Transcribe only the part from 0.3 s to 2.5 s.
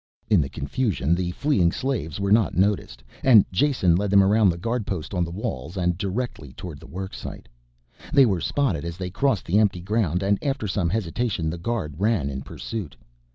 In the confusion the fleeing slaves were